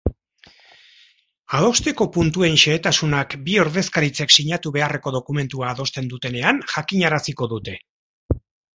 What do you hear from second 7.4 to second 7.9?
dute.